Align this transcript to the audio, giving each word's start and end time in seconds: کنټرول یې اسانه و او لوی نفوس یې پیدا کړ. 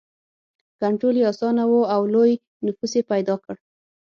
کنټرول 0.79 1.15
یې 1.19 1.25
اسانه 1.31 1.63
و 1.67 1.73
او 1.93 2.01
لوی 2.13 2.31
نفوس 2.65 2.91
یې 2.97 3.03
پیدا 3.11 3.35
کړ. 3.43 3.55